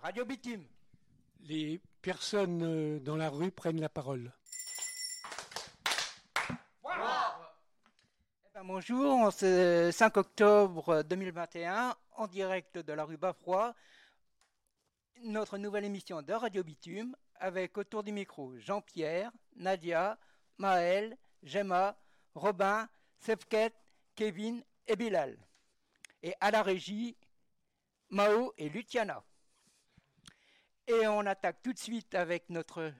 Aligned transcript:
Radio 0.00 0.24
Bitume. 0.24 0.64
Les 1.40 1.80
personnes 2.02 2.62
euh, 2.62 3.00
dans 3.00 3.16
la 3.16 3.28
rue 3.28 3.50
prennent 3.50 3.80
la 3.80 3.88
parole. 3.88 4.32
Eh 6.48 6.54
ben, 8.54 8.64
bonjour, 8.64 9.12
on 9.12 9.30
ce 9.32 9.90
5 9.92 10.16
octobre 10.16 11.02
2021, 11.02 11.96
en 12.12 12.26
direct 12.28 12.78
de 12.78 12.92
la 12.92 13.04
rue 13.04 13.16
Bafroy, 13.16 13.74
notre 15.24 15.58
nouvelle 15.58 15.84
émission 15.84 16.22
de 16.22 16.32
Radio 16.32 16.62
Bitume, 16.62 17.16
avec 17.34 17.76
autour 17.76 18.04
du 18.04 18.12
micro 18.12 18.56
Jean-Pierre, 18.56 19.32
Nadia, 19.56 20.16
Maël, 20.58 21.18
Gemma, 21.42 21.98
Robin, 22.36 22.88
Sefket, 23.18 23.74
Kevin 24.14 24.62
et 24.86 24.94
Bilal. 24.94 25.36
Et 26.22 26.34
à 26.40 26.52
la 26.52 26.62
régie, 26.62 27.16
Mao 28.10 28.54
et 28.58 28.68
Luciana. 28.68 29.24
Et 30.88 31.06
on 31.06 31.20
attaque 31.26 31.62
tout 31.62 31.74
de 31.74 31.78
suite 31.78 32.14
avec 32.14 32.48
notre, 32.48 32.92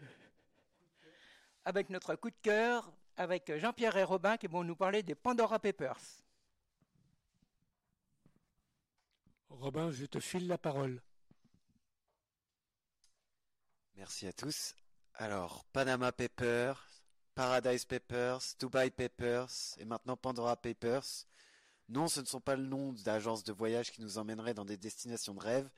avec 1.65 1.89
notre 1.89 2.15
coup 2.17 2.31
de 2.31 2.37
cœur, 2.43 2.93
avec 3.17 3.51
Jean-Pierre 3.57 3.97
et 3.97 4.05
Robin 4.05 4.37
qui 4.37 4.47
vont 4.47 4.63
nous 4.63 4.77
parler 4.77 5.03
des 5.03 5.15
Pandora 5.15 5.59
Papers. 5.59 5.99
Robin, 9.49 9.91
je 9.91 10.05
te 10.05 10.21
file 10.21 10.47
la 10.47 10.59
parole. 10.59 11.01
Merci 13.97 14.27
à 14.27 14.35
tous. 14.35 14.75
Alors, 15.15 15.65
Panama 15.73 16.13
Papers, 16.13 16.87
Paradise 17.35 17.87
Papers, 17.87 18.43
Dubai 18.61 18.91
Papers 18.91 19.51
et 19.79 19.87
maintenant 19.87 20.17
Pandora 20.17 20.57
Papers. 20.57 21.25
Non, 21.89 22.07
ce 22.07 22.21
ne 22.21 22.27
sont 22.27 22.41
pas 22.41 22.55
le 22.55 22.67
nom 22.67 22.93
d'agences 22.93 23.45
de 23.45 23.53
voyage 23.53 23.91
qui 23.93 24.03
nous 24.03 24.19
emmèneraient 24.19 24.53
dans 24.53 24.67
des 24.67 24.77
destinations 24.77 25.33
de 25.33 25.41
rêve, 25.41 25.71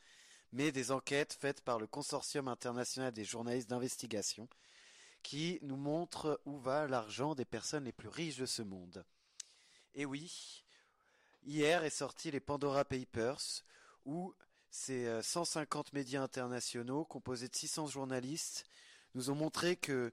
mais 0.52 0.72
des 0.72 0.90
enquêtes 0.90 1.32
faites 1.32 1.62
par 1.62 1.78
le 1.78 1.86
Consortium 1.86 2.48
international 2.48 3.12
des 3.12 3.24
journalistes 3.24 3.70
d'investigation 3.70 4.48
qui 5.22 5.58
nous 5.62 5.76
montrent 5.76 6.40
où 6.44 6.58
va 6.58 6.86
l'argent 6.86 7.34
des 7.34 7.44
personnes 7.44 7.84
les 7.84 7.92
plus 7.92 8.08
riches 8.08 8.38
de 8.38 8.46
ce 8.46 8.62
monde. 8.62 9.04
Et 9.94 10.04
oui, 10.04 10.64
hier 11.44 11.84
est 11.84 11.90
sorti 11.90 12.30
les 12.30 12.40
Pandora 12.40 12.84
Papers, 12.84 13.64
où 14.04 14.34
ces 14.70 15.20
150 15.22 15.88
euh, 15.88 15.90
médias 15.98 16.22
internationaux 16.22 17.04
composés 17.04 17.48
de 17.48 17.56
600 17.56 17.88
journalistes 17.88 18.66
nous 19.14 19.30
ont 19.30 19.34
montré 19.34 19.76
que 19.76 20.12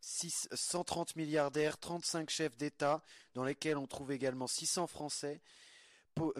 130 0.00 1.16
milliardaires, 1.16 1.78
35 1.78 2.30
chefs 2.30 2.56
d'État, 2.56 3.02
dans 3.34 3.44
lesquels 3.44 3.76
on 3.76 3.86
trouve 3.86 4.12
également 4.12 4.46
600 4.46 4.86
Français, 4.86 5.40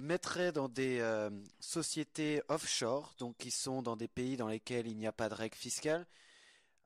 mettraient 0.01 0.53
dans 0.53 0.69
des 0.69 1.01
euh, 1.01 1.31
sociétés 1.61 2.43
offshore, 2.49 3.15
donc 3.19 3.37
qui 3.37 3.51
sont 3.51 3.83
dans 3.83 3.97
des 3.97 4.09
pays 4.09 4.37
dans 4.37 4.49
lesquels 4.49 4.87
il 4.87 4.97
n'y 4.97 5.07
a 5.07 5.13
pas 5.13 5.29
de 5.29 5.35
règles 5.35 5.57
fiscales, 5.57 6.07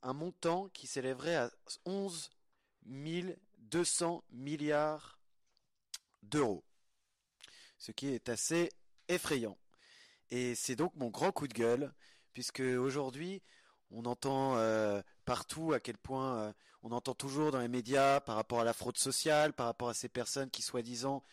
un 0.03 0.13
montant 0.13 0.69
qui 0.69 0.87
s'élèverait 0.87 1.37
à 1.37 1.51
11 1.85 2.31
200 2.83 4.25
milliards 4.31 5.19
d'euros. 6.23 6.65
Ce 7.79 7.93
qui 7.93 8.09
est 8.09 8.29
assez 8.29 8.71
effrayant. 9.09 9.57
Et 10.31 10.55
c'est 10.55 10.77
donc 10.77 10.95
mon 10.97 11.09
grand 11.09 11.33
coup 11.33 11.49
de 11.49 11.55
gueule, 11.55 11.93
puisque 12.33 12.61
aujourd'hui, 12.61 13.43
on 13.91 14.05
entend 14.05 14.57
euh, 14.57 15.03
partout 15.25 15.73
à 15.73 15.81
quel 15.81 15.99
point 15.99 16.37
euh, 16.37 16.53
on 16.83 16.93
entend 16.93 17.15
toujours 17.15 17.51
dans 17.51 17.61
les 17.61 17.69
médias 17.69 18.21
par 18.21 18.37
rapport 18.37 18.61
à 18.61 18.65
la 18.65 18.73
fraude 18.73 18.97
sociale, 18.97 19.53
par 19.53 19.67
rapport 19.67 19.89
à 19.89 19.95
ces 19.95 20.09
personnes 20.09 20.51
qui 20.51 20.63
soi-disant 20.63 21.25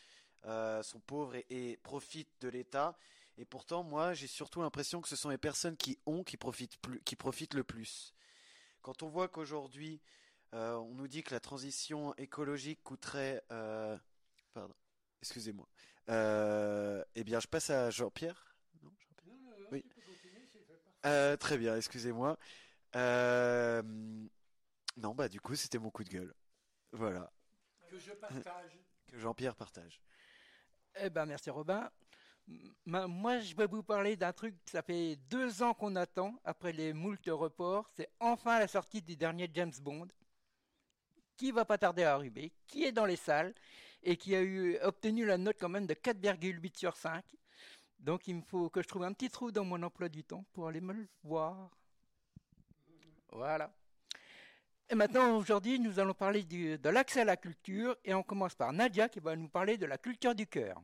euh, 0.45 0.81
sont 0.83 0.99
pauvres 0.99 1.35
et, 1.49 1.77
profitent 1.83 2.41
de 2.41 2.49
l'État. 2.49 2.97
Et 3.37 3.45
pourtant, 3.45 3.83
moi, 3.83 4.13
j'ai 4.13 4.27
surtout 4.27 4.61
l'impression 4.61 5.01
que 5.01 5.07
ce 5.07 5.15
sont 5.15 5.29
les 5.29 5.37
personnes 5.37 5.77
qui 5.77 5.99
ont 6.05 6.23
qui 6.23 6.37
profitent 6.37 6.77
plus, 6.77 7.01
qui 7.01 7.15
profitent 7.15 7.53
le 7.53 7.63
plus. 7.63 8.13
Quand 8.81 9.03
on 9.03 9.09
voit 9.09 9.27
qu'aujourd'hui, 9.27 10.01
on 10.53 10.93
nous 10.95 11.07
dit 11.07 11.23
que 11.23 11.33
la 11.33 11.39
transition 11.39 12.15
écologique 12.15 12.81
coûterait, 12.83 13.43
pardon, 14.53 14.73
excusez-moi. 15.21 15.67
eh 16.07 17.23
bien, 17.23 17.39
je 17.39 17.47
passe 17.47 17.69
à 17.69 17.91
Jean-Pierre. 17.91 18.55
oui. 19.71 19.83
Euh, 21.05 21.37
très 21.37 21.57
bien, 21.57 21.75
excusez-moi. 21.75 22.37
Euh, 22.95 23.81
non, 24.97 25.15
bah 25.15 25.29
du 25.29 25.39
coup, 25.39 25.55
c'était 25.55 25.77
mon 25.77 25.89
coup 25.89 26.03
de 26.03 26.09
gueule. 26.09 26.33
Voilà. 26.91 27.31
Que 27.89 27.97
je 27.97 28.11
partage. 28.11 28.79
que 29.07 29.17
Jean-Pierre 29.17 29.55
partage. 29.55 30.01
Eh 30.99 31.09
ben, 31.09 31.25
merci 31.25 31.49
Robin. 31.49 31.89
Moi, 32.85 33.39
je 33.39 33.55
vais 33.55 33.67
vous 33.67 33.83
parler 33.83 34.15
d'un 34.15 34.31
truc, 34.31 34.55
ça 34.65 34.81
fait 34.81 35.17
deux 35.29 35.61
ans 35.61 35.73
qu'on 35.73 35.95
attend, 35.95 36.39
après 36.45 36.71
les 36.71 36.93
moultes 36.93 37.27
reports. 37.27 37.89
C'est 37.95 38.09
enfin 38.19 38.59
la 38.59 38.67
sortie 38.67 39.01
du 39.01 39.17
dernier 39.17 39.49
James 39.53 39.73
Bond, 39.81 40.07
qui 41.35 41.51
va 41.51 41.65
pas 41.65 41.77
tarder 41.77 42.03
à 42.03 42.13
arriver, 42.13 42.53
qui 42.65 42.85
est 42.85 42.91
dans 42.93 43.05
les 43.05 43.17
salles, 43.17 43.53
et 44.01 44.15
qui 44.15 44.35
a 44.35 44.41
eu, 44.41 44.77
obtenu 44.81 45.25
la 45.25 45.37
note 45.37 45.57
quand 45.59 45.69
même 45.69 45.87
de 45.87 45.93
4,8 45.93 46.77
sur 46.77 46.95
5. 46.95 47.23
Donc 47.99 48.27
il 48.27 48.35
me 48.35 48.41
faut 48.41 48.69
que 48.69 48.81
je 48.81 48.87
trouve 48.87 49.03
un 49.03 49.13
petit 49.13 49.29
trou 49.29 49.51
dans 49.51 49.65
mon 49.65 49.81
emploi 49.83 50.07
du 50.07 50.23
temps 50.23 50.45
pour 50.53 50.67
aller 50.67 50.81
me 50.81 50.93
le 50.93 51.07
voir. 51.23 51.69
Voilà. 53.29 53.73
Et 54.89 54.95
maintenant, 54.95 55.35
aujourd'hui, 55.35 55.79
nous 55.79 55.99
allons 55.99 56.13
parler 56.13 56.43
de 56.45 56.89
l'accès 56.89 57.21
à 57.21 57.25
la 57.25 57.35
culture 57.35 57.97
et 58.05 58.13
on 58.13 58.23
commence 58.23 58.55
par 58.55 58.71
Nadia 58.71 59.09
qui 59.09 59.19
va 59.19 59.35
nous 59.35 59.49
parler 59.49 59.77
de 59.77 59.85
la 59.85 59.97
culture 59.97 60.33
du 60.33 60.47
cœur. 60.47 60.81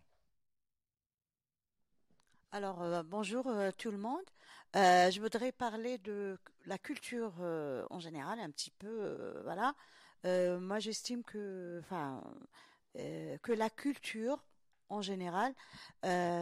Alors, 2.51 2.81
euh, 2.81 3.01
bonjour 3.01 3.47
euh, 3.47 3.71
tout 3.71 3.91
le 3.91 3.97
monde. 3.97 4.25
Euh, 4.75 5.09
je 5.09 5.21
voudrais 5.21 5.53
parler 5.53 5.99
de 5.99 6.37
la 6.65 6.77
culture 6.77 7.33
en 7.89 7.99
général, 7.99 8.39
un 8.39 8.51
petit 8.51 8.71
peu, 8.71 9.39
voilà. 9.43 9.73
moi, 10.59 10.79
j'estime 10.79 11.23
que, 11.23 11.79
enfin, 11.79 12.23
que 12.95 13.51
la 13.51 13.69
culture 13.69 14.43
en 14.89 15.01
général, 15.01 15.53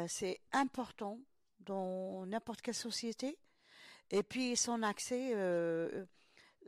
c'est 0.08 0.40
important 0.54 1.20
dans 1.60 2.26
n'importe 2.26 2.62
quelle 2.62 2.74
société. 2.74 3.38
Et 4.12 4.24
puis 4.24 4.56
son 4.56 4.82
accès, 4.84 5.34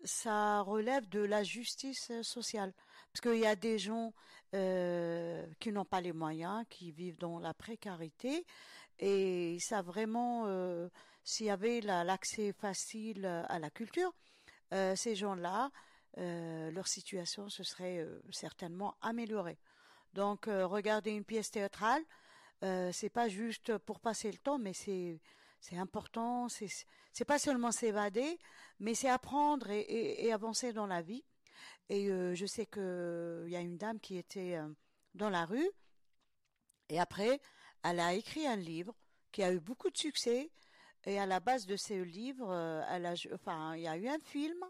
ça 0.03 0.61
relève 0.61 1.07
de 1.09 1.19
la 1.19 1.43
justice 1.43 2.11
sociale. 2.21 2.73
Parce 3.11 3.21
qu'il 3.21 3.39
y 3.41 3.45
a 3.45 3.55
des 3.55 3.79
gens 3.79 4.13
euh, 4.53 5.45
qui 5.59 5.71
n'ont 5.71 5.85
pas 5.85 6.01
les 6.01 6.13
moyens, 6.13 6.65
qui 6.69 6.91
vivent 6.91 7.19
dans 7.19 7.39
la 7.39 7.53
précarité. 7.53 8.45
Et 8.99 9.57
ça 9.59 9.81
vraiment, 9.81 10.47
s'il 11.23 11.47
y 11.47 11.49
avait 11.49 11.81
l'accès 11.81 12.53
facile 12.53 13.25
à 13.25 13.57
la 13.59 13.69
culture, 13.69 14.13
ces 14.71 15.15
gens-là, 15.15 15.71
leur 16.15 16.87
situation 16.87 17.49
se 17.49 17.63
serait 17.63 18.07
certainement 18.31 18.95
améliorée. 19.01 19.57
Donc, 20.13 20.47
euh, 20.47 20.67
regarder 20.67 21.11
une 21.11 21.25
pièce 21.25 21.49
théâtrale, 21.49 22.03
euh, 22.63 22.91
c'est 22.91 23.09
pas 23.09 23.27
juste 23.27 23.77
pour 23.79 23.99
passer 23.99 24.31
le 24.31 24.37
temps, 24.37 24.59
mais 24.59 24.73
c'est 24.73 25.19
c'est 25.63 25.77
important. 25.77 26.47
C'est 26.49 27.25
pas 27.25 27.39
seulement 27.39 27.71
s'évader, 27.71 28.37
mais 28.79 28.95
c'est 28.95 29.09
apprendre 29.09 29.69
et, 29.69 30.31
avancer 30.33 30.73
dans 30.73 30.87
la 30.87 31.01
vie. 31.01 31.23
Et 31.89 32.09
euh, 32.09 32.35
je 32.35 32.45
sais 32.45 32.65
que 32.65 33.43
il 33.47 33.51
y 33.51 33.55
a 33.55 33.61
une 33.61 33.77
dame 33.77 33.99
qui 33.99 34.17
était 34.17 34.59
dans 35.15 35.29
la 35.29 35.45
rue 35.45 35.69
et 36.89 36.99
après, 36.99 37.39
elle 37.83 37.99
a 37.99 38.13
écrit 38.13 38.45
un 38.45 38.57
livre 38.57 38.93
qui 39.31 39.41
a 39.41 39.53
eu 39.53 39.59
beaucoup 39.59 39.89
de 39.89 39.97
succès. 39.97 40.51
Et 41.05 41.17
à 41.17 41.25
la 41.25 41.39
base 41.39 41.65
de 41.65 41.75
ce 41.75 41.93
livre, 41.93 42.53
elle 42.89 43.05
a, 43.05 43.15
il 43.75 43.81
y 43.81 43.87
a 43.87 43.97
eu 43.97 44.07
un 44.07 44.19
film 44.19 44.63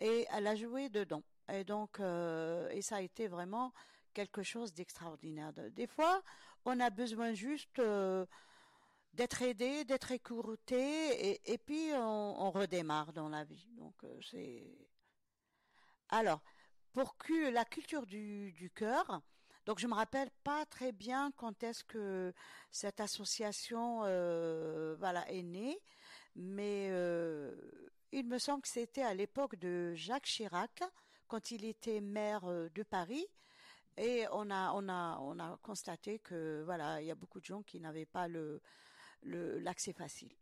et 0.00 0.26
elle 0.32 0.46
a 0.46 0.54
joué 0.54 0.88
dedans. 0.90 1.22
Et 1.50 1.64
donc, 1.64 1.98
et 1.98 2.82
ça 2.82 2.96
a 2.96 3.00
été 3.00 3.26
vraiment 3.26 3.72
quelque 4.12 4.42
chose 4.42 4.72
d'extraordinaire. 4.74 5.52
Des 5.52 5.86
fois, 5.86 6.22
on 6.64 6.78
a 6.80 6.90
besoin 6.90 7.32
juste 7.32 7.78
euh, 7.78 8.26
d'être 9.16 9.42
aidé, 9.42 9.84
d'être 9.84 10.12
écouté, 10.12 11.40
et, 11.50 11.58
puis 11.58 11.90
on, 11.94 12.50
redémarre 12.50 13.12
dans 13.12 13.28
la 13.28 13.44
vie. 13.44 13.66
Donc 13.72 13.94
euh, 14.04 14.20
c'est. 14.30 14.62
Alors, 16.10 16.40
pour 16.92 17.14
la 17.50 17.64
culture 17.64 18.06
du, 18.06 18.70
cœur, 18.74 19.22
donc 19.64 19.78
je 19.78 19.86
me 19.86 19.94
rappelle 19.94 20.30
pas 20.44 20.64
très 20.66 20.92
bien 20.92 21.32
quand 21.32 21.62
est-ce 21.62 21.82
que 21.82 22.32
cette 22.70 23.00
association 23.00 24.02
euh, 24.04 24.94
voilà 24.98 25.28
est 25.30 25.42
née, 25.42 25.80
mais 26.36 26.86
il 28.12 28.26
me 28.26 28.38
semble 28.38 28.62
que 28.62 28.68
c'était 28.68 29.02
à 29.02 29.14
l'époque 29.14 29.56
de 29.56 29.94
Jacques 29.94 30.26
Chirac 30.26 30.82
quand 31.26 31.50
il 31.50 31.64
était 31.64 32.00
maire 32.00 32.46
de 32.46 32.82
Paris 32.84 33.26
et 33.96 34.26
on 34.30 34.50
a, 34.50 34.72
on 34.74 34.88
a, 34.88 35.18
on 35.20 35.38
a 35.38 35.58
constaté 35.62 36.18
que 36.18 36.62
voilà, 36.64 37.00
il 37.00 37.06
y 37.06 37.10
a 37.10 37.14
beaucoup 37.14 37.40
de 37.40 37.46
gens 37.46 37.62
qui 37.62 37.80
n'avaient 37.80 38.06
pas 38.06 38.28
le, 38.28 38.60
l'accès 39.22 39.92
facile. 39.92 40.32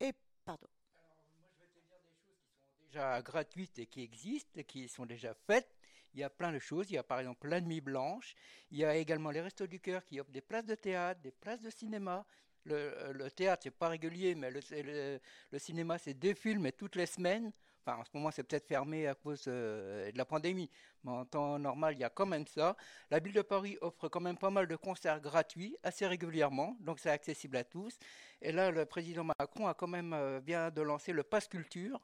Et 0.00 0.12
pardon. 0.44 0.68
Alors, 0.94 1.24
moi, 1.38 1.48
je 1.56 1.62
vais 1.62 1.68
te 1.68 1.78
dire 1.88 1.98
des 2.04 2.14
choses 2.16 2.40
qui 2.46 2.60
sont 2.66 2.84
déjà 2.86 3.22
gratuites 3.22 3.78
et 3.78 3.86
qui 3.86 4.02
existent, 4.02 4.62
qui 4.62 4.88
sont 4.88 5.06
déjà 5.06 5.34
faites. 5.34 5.74
Il 6.14 6.20
y 6.20 6.22
a 6.24 6.30
plein 6.30 6.52
de 6.52 6.58
choses. 6.58 6.90
Il 6.90 6.94
y 6.94 6.98
a 6.98 7.02
par 7.02 7.18
exemple 7.20 7.48
la 7.48 7.60
nuit 7.60 7.80
blanche. 7.80 8.34
Il 8.70 8.78
y 8.78 8.84
a 8.84 8.96
également 8.96 9.30
les 9.30 9.40
restos 9.40 9.66
du 9.66 9.80
cœur 9.80 10.04
qui 10.04 10.20
offrent 10.20 10.30
des 10.30 10.40
places 10.40 10.66
de 10.66 10.74
théâtre, 10.74 11.20
des 11.22 11.32
places 11.32 11.60
de 11.62 11.70
cinéma, 11.70 12.24
Le, 12.66 13.12
le 13.12 13.30
théâtre, 13.30 13.62
c'est 13.64 13.70
pas 13.70 13.88
régulier, 13.88 14.34
mais 14.34 14.50
le, 14.50 14.60
le, 14.70 15.20
le 15.50 15.58
cinéma, 15.58 15.98
c'est 15.98 16.14
deux 16.14 16.34
films 16.34 16.70
toutes 16.72 16.96
les 16.96 17.06
semaines. 17.06 17.52
Enfin, 17.86 17.98
en 17.98 18.04
ce 18.04 18.10
moment, 18.14 18.30
c'est 18.30 18.42
peut-être 18.44 18.66
fermé 18.66 19.06
à 19.06 19.14
cause 19.14 19.44
euh, 19.46 20.10
de 20.10 20.16
la 20.16 20.24
pandémie, 20.24 20.70
mais 21.04 21.12
en 21.12 21.24
temps 21.26 21.58
normal, 21.58 21.94
il 21.94 22.00
y 22.00 22.04
a 22.04 22.10
quand 22.10 22.26
même 22.26 22.46
ça. 22.46 22.76
La 23.10 23.18
ville 23.18 23.34
de 23.34 23.42
Paris 23.42 23.76
offre 23.82 24.08
quand 24.08 24.20
même 24.20 24.38
pas 24.38 24.50
mal 24.50 24.66
de 24.66 24.76
concerts 24.76 25.20
gratuits 25.20 25.76
assez 25.82 26.06
régulièrement, 26.06 26.76
donc 26.80 26.98
c'est 26.98 27.10
accessible 27.10 27.56
à 27.56 27.64
tous. 27.64 27.98
Et 28.40 28.52
là, 28.52 28.70
le 28.70 28.86
président 28.86 29.24
Macron 29.24 29.66
a 29.66 29.74
quand 29.74 29.86
même 29.86 30.12
euh, 30.14 30.40
bien 30.40 30.70
de 30.70 30.80
lancer 30.80 31.12
le 31.12 31.22
Pass 31.22 31.46
Culture, 31.48 32.00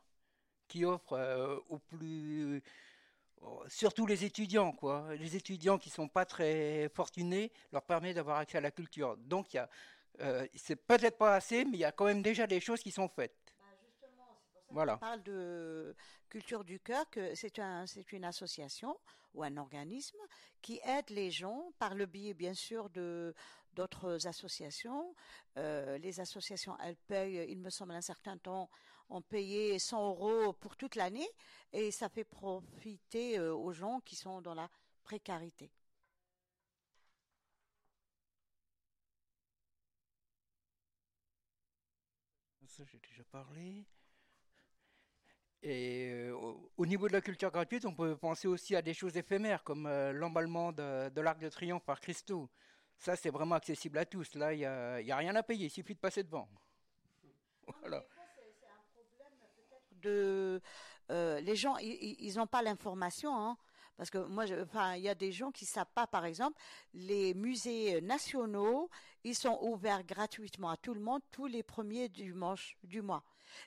qui 0.68 0.84
offre 0.84 1.14
euh, 1.14 1.58
aux 1.68 1.78
plus 1.78 2.62
oh, 3.42 3.62
surtout 3.68 4.06
les 4.06 4.24
étudiants, 4.24 4.72
quoi. 4.72 5.14
Les 5.18 5.36
étudiants 5.36 5.78
qui 5.78 5.90
sont 5.90 6.08
pas 6.08 6.24
très 6.24 6.88
fortunés 6.94 7.52
leur 7.72 7.82
permet 7.82 8.14
d'avoir 8.14 8.38
accès 8.38 8.58
à 8.58 8.60
la 8.60 8.70
culture. 8.70 9.16
Donc 9.18 9.52
il 9.52 9.56
y 9.56 9.60
a, 9.60 9.68
euh, 10.20 10.46
c'est 10.54 10.76
peut-être 10.76 11.18
pas 11.18 11.34
assez, 11.36 11.64
mais 11.64 11.78
il 11.78 11.80
y 11.80 11.84
a 11.84 11.92
quand 11.92 12.04
même 12.04 12.22
déjà 12.22 12.46
des 12.46 12.60
choses 12.60 12.80
qui 12.80 12.90
sont 12.90 13.08
faites. 13.08 13.49
Voilà. 14.70 14.94
On 14.94 14.98
parle 14.98 15.22
de 15.22 15.94
Culture 16.28 16.64
du 16.64 16.78
Cœur, 16.80 17.08
que 17.10 17.34
c'est 17.34 17.58
un, 17.58 17.86
c'est 17.86 18.12
une 18.12 18.24
association 18.24 18.96
ou 19.34 19.42
un 19.42 19.56
organisme 19.56 20.18
qui 20.62 20.80
aide 20.84 21.10
les 21.10 21.30
gens 21.30 21.72
par 21.78 21.94
le 21.94 22.06
biais, 22.06 22.34
bien 22.34 22.54
sûr, 22.54 22.90
de 22.90 23.34
d'autres 23.74 24.26
associations. 24.26 25.14
Euh, 25.56 25.96
les 25.98 26.20
associations, 26.20 26.76
elles 26.80 26.96
payent, 26.96 27.46
il 27.48 27.58
me 27.58 27.70
semble, 27.70 27.92
un 27.92 28.00
certain 28.00 28.36
temps, 28.36 28.68
ont 29.08 29.22
payé 29.22 29.78
100 29.78 30.08
euros 30.08 30.52
pour 30.54 30.76
toute 30.76 30.94
l'année 30.94 31.28
et 31.72 31.90
ça 31.90 32.08
fait 32.08 32.24
profiter 32.24 33.38
euh, 33.38 33.54
aux 33.54 33.72
gens 33.72 34.00
qui 34.00 34.16
sont 34.16 34.40
dans 34.40 34.54
la 34.54 34.68
précarité. 35.02 35.70
Ça, 42.66 42.84
j'ai 42.84 43.00
déjà 43.00 43.24
parlé. 43.24 43.84
Et 45.62 46.10
euh, 46.12 46.32
au, 46.34 46.70
au 46.78 46.86
niveau 46.86 47.06
de 47.08 47.12
la 47.12 47.20
culture 47.20 47.50
gratuite, 47.50 47.84
on 47.84 47.94
peut 47.94 48.16
penser 48.16 48.48
aussi 48.48 48.74
à 48.76 48.82
des 48.82 48.94
choses 48.94 49.16
éphémères, 49.16 49.62
comme 49.62 49.86
euh, 49.86 50.12
l'emballement 50.12 50.72
de, 50.72 51.10
de 51.10 51.20
l'Arc 51.20 51.38
de 51.38 51.48
Triomphe 51.50 51.84
par 51.84 52.00
Christo. 52.00 52.48
Ça, 52.98 53.16
c'est 53.16 53.30
vraiment 53.30 53.54
accessible 53.56 53.98
à 53.98 54.04
tous. 54.06 54.34
Là, 54.34 54.52
il 54.54 54.58
n'y 54.58 54.64
a, 54.66 55.00
y 55.00 55.12
a 55.12 55.16
rien 55.16 55.34
à 55.36 55.42
payer, 55.42 55.66
il 55.66 55.70
suffit 55.70 55.94
de 55.94 56.00
passer 56.00 56.22
devant. 56.22 56.48
Voilà. 57.80 58.04
de 60.02 60.60
euh, 61.10 61.40
les 61.40 61.56
gens 61.56 61.76
ils 61.78 62.34
n'ont 62.36 62.46
pas 62.46 62.62
l'information 62.62 63.34
hein, 63.36 63.56
parce 63.96 64.10
que 64.10 64.18
moi 64.18 64.46
je- 64.46 64.62
enfin 64.62 64.94
il 64.94 65.02
y 65.02 65.08
a 65.08 65.14
des 65.14 65.32
gens 65.32 65.50
qui 65.50 65.66
savent 65.66 65.90
pas 65.94 66.06
par 66.06 66.24
exemple 66.24 66.58
les 66.94 67.34
musées 67.34 68.00
nationaux 68.00 68.88
ils 69.24 69.34
sont 69.34 69.58
ouverts 69.62 70.04
gratuitement 70.04 70.70
à 70.70 70.76
tout 70.76 70.94
le 70.94 71.00
monde 71.00 71.20
tous 71.30 71.46
les 71.46 71.62
premiers 71.62 72.08
dimanches 72.08 72.76
du 72.84 73.02
mois 73.02 73.22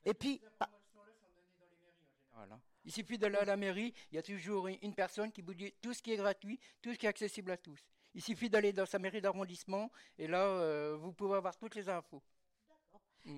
et 0.05 0.13
puis 0.13 0.41
Voilà. 2.33 2.59
Il 2.85 2.91
suffit 2.91 3.17
d'aller 3.17 3.37
à 3.37 3.45
la 3.45 3.55
mairie, 3.57 3.93
il 4.11 4.15
y 4.15 4.17
a 4.17 4.23
toujours 4.23 4.67
une 4.67 4.93
personne 4.95 5.31
qui 5.31 5.41
vous 5.41 5.53
dit 5.53 5.73
tout 5.81 5.93
ce 5.93 6.01
qui 6.01 6.11
est 6.13 6.17
gratuit, 6.17 6.59
tout 6.81 6.91
ce 6.93 6.97
qui 6.97 7.05
est 7.05 7.09
accessible 7.09 7.51
à 7.51 7.57
tous. 7.57 7.79
Il 8.15 8.21
suffit 8.21 8.49
d'aller 8.49 8.73
dans 8.73 8.85
sa 8.85 8.99
mairie 8.99 9.21
d'arrondissement 9.21 9.91
et 10.17 10.27
là, 10.27 10.39
euh, 10.45 10.97
vous 10.99 11.13
pouvez 11.13 11.35
avoir 11.35 11.55
toutes 11.57 11.75
les 11.75 11.87
infos. 11.89 12.21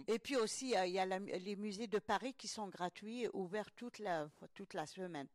et 0.08 0.18
puis 0.18 0.36
aussi 0.36 0.76
euh, 0.76 0.86
il 0.88 0.94
y 0.94 1.00
a 1.00 1.06
la- 1.06 1.20
les 1.20 1.56
musées 1.56 1.86
de 1.88 2.00
Paris 2.00 2.34
qui 2.34 2.48
sont 2.48 2.68
gratuits 2.70 3.24
et 3.26 3.30
ouverts 3.34 3.72
toute 3.76 4.00
la 4.00 4.28
toute 4.56 4.74
la 4.74 4.88
semaine 4.88 5.28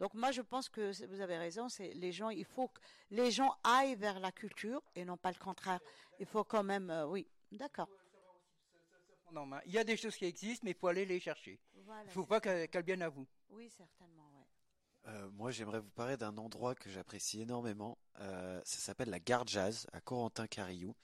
donc 0.00 0.14
moi 0.14 0.32
je 0.32 0.42
pense 0.42 0.68
que 0.68 0.90
vous 1.06 1.20
avez 1.20 1.38
raison 1.38 1.68
c'est 1.68 1.92
les 1.94 2.10
gens 2.10 2.30
il 2.30 2.44
faut 2.44 2.66
que 2.66 2.80
les 3.10 3.30
gens 3.30 3.54
aillent 3.62 3.94
vers 3.94 4.18
la 4.18 4.32
culture 4.32 4.82
et 4.96 5.04
non 5.04 5.16
pas 5.16 5.30
le 5.30 5.38
contraire 5.38 5.78
il 6.18 6.26
faut 6.26 6.42
quand 6.42 6.64
même 6.64 6.90
euh, 6.90 7.06
oui 7.06 7.28
d'accord 7.52 7.88
prendre 9.32 9.46
en 9.46 9.46
main. 9.46 9.60
Il 9.66 9.72
y 9.72 9.78
a 9.78 9.84
des 9.84 9.96
choses 9.96 10.16
qui 10.16 10.24
existent, 10.24 10.64
mais 10.64 10.72
il 10.72 10.76
faut 10.76 10.88
aller 10.88 11.04
les 11.04 11.20
chercher. 11.20 11.58
Voilà, 11.84 12.02
Il 12.02 12.06
ne 12.06 12.12
faut 12.12 12.26
pas 12.26 12.40
qu'elles 12.40 12.68
qu'elles 12.68 12.84
viennent 12.84 13.02
à 13.02 13.08
vous. 13.08 13.26
Oui, 13.50 13.70
certainement, 13.70 14.30
ouais. 14.34 15.10
Euh, 15.10 15.28
moi, 15.30 15.50
j'aimerais 15.50 15.80
vous 15.80 15.90
parler 15.90 16.16
d'un 16.16 16.36
endroit 16.38 16.74
que 16.74 16.90
j'apprécie 16.90 17.42
énormément. 17.42 17.98
Euh, 18.20 18.60
ça 18.64 18.78
s'appelle 18.78 19.10
la 19.10 19.18
Gare 19.18 19.46
Jazz 19.46 19.86
à 19.92 20.00
Corentin-Carillou. 20.00 20.94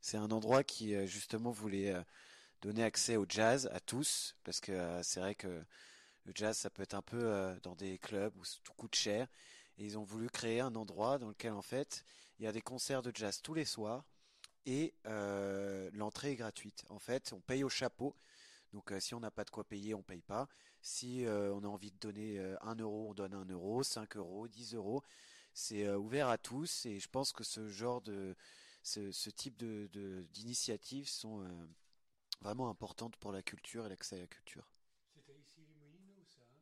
C'est 0.00 0.16
un 0.16 0.30
endroit 0.30 0.64
qui 0.64 0.94
euh, 0.94 1.06
justement 1.06 1.50
voulait 1.50 1.94
donner 2.62 2.84
accès 2.84 3.16
au 3.16 3.26
jazz 3.28 3.68
à 3.72 3.80
tous, 3.80 4.36
parce 4.44 4.60
que 4.60 5.00
c'est 5.02 5.20
vrai 5.20 5.34
que 5.34 5.64
le 6.24 6.32
jazz, 6.34 6.56
ça 6.56 6.70
peut 6.70 6.82
être 6.82 6.94
un 6.94 7.02
peu 7.02 7.54
dans 7.62 7.74
des 7.74 7.98
clubs 7.98 8.34
où 8.36 8.42
tout 8.62 8.72
coûte 8.74 8.94
cher. 8.94 9.28
Et 9.76 9.84
ils 9.84 9.98
ont 9.98 10.04
voulu 10.04 10.30
créer 10.30 10.60
un 10.60 10.74
endroit 10.74 11.18
dans 11.18 11.28
lequel 11.28 11.52
en 11.52 11.62
fait 11.62 12.04
il 12.38 12.44
y 12.44 12.48
a 12.48 12.52
des 12.52 12.62
concerts 12.62 13.02
de 13.02 13.12
jazz 13.14 13.42
tous 13.42 13.52
les 13.52 13.66
soirs 13.66 14.04
et 14.66 14.94
euh, 15.06 15.90
l'entrée 15.94 16.32
est 16.32 16.36
gratuite. 16.36 16.84
En 16.90 16.98
fait, 16.98 17.32
on 17.32 17.40
paye 17.40 17.64
au 17.64 17.68
chapeau. 17.68 18.14
Donc 18.72 18.92
euh, 18.92 19.00
si 19.00 19.14
on 19.14 19.20
n'a 19.20 19.30
pas 19.30 19.44
de 19.44 19.50
quoi 19.50 19.64
payer, 19.64 19.94
on 19.94 20.02
paye 20.02 20.22
pas. 20.22 20.48
Si 20.82 21.26
euh, 21.26 21.52
on 21.54 21.64
a 21.64 21.68
envie 21.68 21.92
de 21.92 21.98
donner 21.98 22.38
euh, 22.38 22.56
1 22.62 22.76
euro, 22.76 23.08
on 23.10 23.14
donne 23.14 23.34
1 23.34 23.44
euro, 23.46 23.82
5 23.82 24.16
euros, 24.16 24.48
10 24.48 24.74
euros. 24.74 25.02
C'est 25.54 25.86
euh, 25.86 25.98
ouvert 25.98 26.28
à 26.28 26.38
tous 26.38 26.86
et 26.86 27.00
je 27.00 27.08
pense 27.08 27.32
que 27.32 27.44
ce 27.44 27.68
genre 27.68 28.02
de 28.02 28.36
ce, 28.82 29.12
ce 29.12 29.30
type 29.30 29.56
de, 29.58 29.88
de- 29.92 30.26
d'initiatives 30.32 31.08
sont 31.08 31.42
euh, 31.42 31.48
vraiment 32.42 32.68
importantes 32.70 33.16
pour 33.16 33.32
la 33.32 33.42
culture 33.42 33.86
et 33.86 33.88
l'accès 33.90 34.16
à 34.16 34.20
la 34.20 34.26
culture. 34.28 34.68
C'était 35.14 35.34
ici 35.38 35.62
les 35.66 35.74
Moulineaux, 35.76 36.22
ça, 36.26 36.42
hein? 36.42 36.60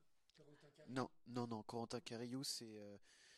Non, 0.89 1.09
non, 1.29 1.47
non, 1.47 1.63
Corentin 1.63 2.01
Carillou, 2.01 2.45
c'est 2.45 2.77
euh, 2.79 2.97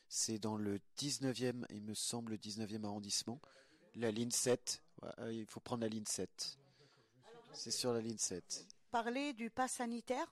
c'est 0.09 0.39
dans 0.39 0.57
le 0.57 0.81
19e, 0.97 1.67
il 1.71 1.83
me 1.83 1.95
semble, 1.95 2.33
le 2.33 2.39
19e 2.39 2.85
arrondissement. 2.85 3.41
La 3.97 4.11
ligne 4.11 4.31
7. 4.31 4.83
Ouais, 5.03 5.09
euh, 5.21 5.33
il 5.33 5.47
faut 5.47 5.61
prendre 5.61 5.83
la 5.83 5.89
ligne 5.89 6.05
7. 6.05 6.59
C'est 7.53 7.71
sur 7.71 7.93
la 7.93 8.01
ligne 8.01 8.19
7. 8.19 8.67
Parler 8.91 9.33
du 9.33 9.51
pass 9.51 9.73
sanitaire, 9.73 10.27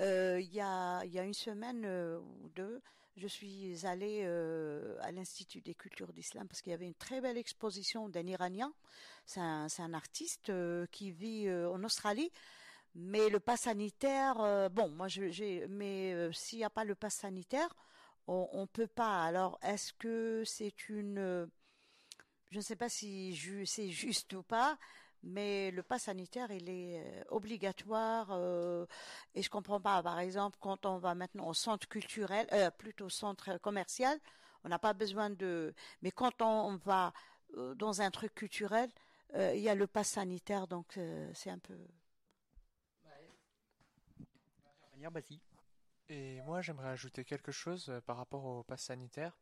euh, 0.00 0.40
il 0.40 0.52
y 0.52 0.60
a, 0.60 1.04
une 1.04 1.34
semaine 1.34 1.84
euh, 1.84 2.18
ou 2.18 2.48
deux, 2.54 2.82
je 3.16 3.28
suis 3.28 3.86
allée 3.86 4.26
à 5.00 5.10
l'Institut 5.10 5.62
des 5.62 5.74
cultures 5.74 6.12
d'islam 6.12 6.46
parce 6.46 6.60
qu'il 6.60 6.72
y 6.72 6.74
avait 6.74 6.86
une 6.86 6.94
très 6.94 7.22
belle 7.22 7.38
exposition 7.38 8.10
d'un 8.10 8.26
Iranien. 8.26 8.74
C'est 9.24 9.40
un, 9.40 9.94
artiste 9.94 10.52
qui 10.90 11.12
vit 11.12 11.50
en 11.50 11.82
Australie. 11.82 12.30
Mais 12.94 13.30
le 13.30 13.40
pass 13.40 13.62
sanitaire, 13.62 14.68
bon, 14.70 14.90
moi, 14.90 15.08
j'ai, 15.08 15.66
mais 15.68 16.30
s'il 16.34 16.58
n'y 16.58 16.64
a 16.64 16.70
pas 16.70 16.84
le 16.84 16.94
pass 16.94 17.14
sanitaire, 17.14 17.74
on, 18.26 18.50
on 18.52 18.66
peut 18.66 18.86
pas. 18.86 19.24
Alors, 19.24 19.58
est-ce 19.62 19.94
que 19.94 20.42
c'est 20.44 20.90
une, 20.90 21.48
je 22.50 22.56
ne 22.58 22.62
sais 22.62 22.76
pas 22.76 22.88
si 22.88 23.36
c'est 23.66 23.90
juste 23.90 24.32
ou 24.34 24.42
pas, 24.42 24.78
mais 25.22 25.70
le 25.72 25.82
pass 25.82 26.04
sanitaire, 26.04 26.50
il 26.50 26.68
est 26.68 27.00
euh, 27.00 27.24
obligatoire. 27.30 28.28
euh, 28.30 28.86
et 29.34 29.42
je 29.42 29.50
comprends 29.50 29.80
pas, 29.80 30.02
par 30.02 30.18
exemple, 30.20 30.58
quand 30.60 30.86
on 30.86 30.98
va 30.98 31.14
maintenant 31.14 31.48
au 31.48 31.54
centre 31.54 31.88
culturel, 31.88 32.46
euh, 32.52 32.70
plutôt 32.70 33.06
au 33.06 33.10
centre 33.10 33.58
commercial, 33.58 34.18
on 34.64 34.68
n'a 34.68 34.78
pas 34.78 34.92
besoin 34.94 35.30
de. 35.30 35.74
Mais 36.02 36.10
quand 36.10 36.42
on 36.42 36.76
va 36.76 37.12
dans 37.76 38.02
un 38.02 38.10
truc 38.10 38.34
culturel, 38.34 38.90
il 39.34 39.60
y 39.60 39.68
a 39.68 39.74
le 39.74 39.86
pass 39.86 40.08
sanitaire, 40.08 40.66
donc 40.66 40.98
c'est 41.34 41.50
un 41.50 41.58
peu. 41.58 41.78
Vas-y. 45.12 45.40
Et 46.08 46.40
moi, 46.42 46.62
j'aimerais 46.62 46.88
ajouter 46.88 47.24
quelque 47.24 47.52
chose 47.52 47.92
par 48.06 48.16
rapport 48.16 48.44
au 48.44 48.62
pass 48.64 48.82
sanitaire. 48.82 49.36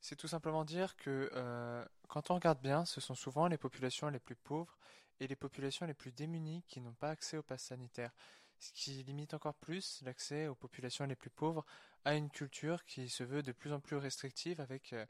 C'est 0.00 0.16
tout 0.16 0.28
simplement 0.28 0.64
dire 0.64 0.96
que 0.96 1.30
euh, 1.34 1.84
quand 2.08 2.30
on 2.30 2.34
regarde 2.34 2.60
bien, 2.60 2.84
ce 2.84 3.00
sont 3.00 3.14
souvent 3.14 3.48
les 3.48 3.58
populations 3.58 4.08
les 4.08 4.20
plus 4.20 4.36
pauvres 4.36 4.78
et 5.20 5.26
les 5.26 5.36
populations 5.36 5.86
les 5.86 5.94
plus 5.94 6.12
démunies 6.12 6.62
qui 6.68 6.80
n'ont 6.80 6.94
pas 6.94 7.10
accès 7.10 7.36
au 7.36 7.42
pass 7.42 7.62
sanitaire, 7.62 8.14
ce 8.58 8.72
qui 8.72 9.02
limite 9.02 9.34
encore 9.34 9.54
plus 9.54 10.00
l'accès 10.02 10.46
aux 10.46 10.54
populations 10.54 11.06
les 11.06 11.16
plus 11.16 11.30
pauvres 11.30 11.64
à 12.04 12.14
une 12.14 12.30
culture 12.30 12.84
qui 12.84 13.08
se 13.08 13.24
veut 13.24 13.42
de 13.42 13.52
plus 13.52 13.72
en 13.72 13.80
plus 13.80 13.96
restrictive 13.96 14.60
avec 14.60 14.92
euh, 14.92 15.04